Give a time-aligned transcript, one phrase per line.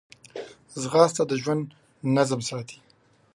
[0.81, 1.63] ځغاسته د ژوند
[2.15, 2.77] نظم ساتي